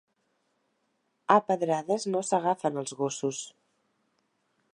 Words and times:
A 1.35 1.37
pedrades 1.49 2.09
no 2.15 2.25
s'agafen 2.31 2.83
els 2.85 2.97
gossos. 3.03 3.45